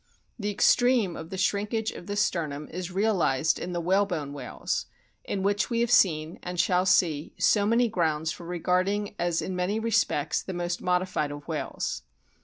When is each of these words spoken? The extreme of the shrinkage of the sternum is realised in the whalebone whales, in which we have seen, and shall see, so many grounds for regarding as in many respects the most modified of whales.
The 0.39 0.49
extreme 0.49 1.15
of 1.15 1.29
the 1.29 1.37
shrinkage 1.37 1.91
of 1.91 2.07
the 2.07 2.15
sternum 2.15 2.67
is 2.71 2.91
realised 2.91 3.59
in 3.59 3.71
the 3.71 3.79
whalebone 3.79 4.33
whales, 4.33 4.87
in 5.25 5.43
which 5.43 5.69
we 5.69 5.81
have 5.81 5.91
seen, 5.91 6.39
and 6.41 6.59
shall 6.59 6.87
see, 6.87 7.35
so 7.37 7.67
many 7.67 7.87
grounds 7.87 8.31
for 8.31 8.43
regarding 8.47 9.13
as 9.19 9.43
in 9.43 9.55
many 9.55 9.79
respects 9.79 10.41
the 10.41 10.53
most 10.53 10.81
modified 10.81 11.29
of 11.29 11.47
whales. 11.47 12.01